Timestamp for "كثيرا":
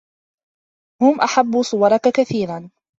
2.01-2.69